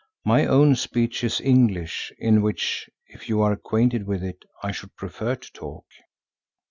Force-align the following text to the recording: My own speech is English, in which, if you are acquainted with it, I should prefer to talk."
My 0.25 0.47
own 0.47 0.75
speech 0.75 1.23
is 1.23 1.39
English, 1.39 2.11
in 2.17 2.41
which, 2.41 2.89
if 3.05 3.29
you 3.29 3.39
are 3.43 3.51
acquainted 3.51 4.07
with 4.07 4.23
it, 4.23 4.45
I 4.63 4.71
should 4.71 4.95
prefer 4.95 5.35
to 5.35 5.51
talk." 5.53 5.85